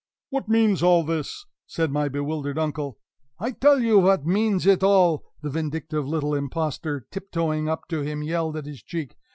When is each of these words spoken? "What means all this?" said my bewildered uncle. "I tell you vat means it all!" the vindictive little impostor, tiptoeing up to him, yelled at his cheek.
"What 0.31 0.49
means 0.49 0.81
all 0.81 1.03
this?" 1.03 1.45
said 1.67 1.91
my 1.91 2.09
bewildered 2.09 2.57
uncle. 2.57 2.97
"I 3.37 3.51
tell 3.51 3.79
you 3.81 4.01
vat 4.01 4.25
means 4.25 4.65
it 4.65 4.81
all!" 4.81 5.25
the 5.43 5.49
vindictive 5.51 6.07
little 6.07 6.33
impostor, 6.33 7.05
tiptoeing 7.11 7.69
up 7.69 7.87
to 7.89 8.01
him, 8.01 8.23
yelled 8.23 8.57
at 8.57 8.65
his 8.65 8.81
cheek. 8.81 9.15